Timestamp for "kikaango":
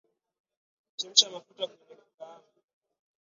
2.01-2.51